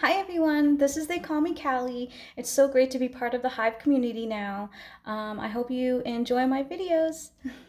Hi 0.00 0.12
everyone, 0.12 0.76
this 0.76 0.98
is 0.98 1.06
They 1.06 1.18
Call 1.18 1.40
Me 1.40 1.54
Cali. 1.54 2.10
It's 2.36 2.50
so 2.50 2.68
great 2.68 2.90
to 2.90 2.98
be 2.98 3.08
part 3.08 3.32
of 3.32 3.40
the 3.40 3.48
Hive 3.48 3.78
community 3.78 4.26
now. 4.26 4.68
Um, 5.06 5.40
I 5.40 5.48
hope 5.48 5.70
you 5.70 6.00
enjoy 6.00 6.46
my 6.46 6.62
videos. 6.62 7.30